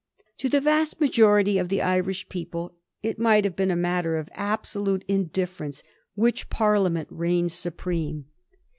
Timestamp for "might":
3.19-3.43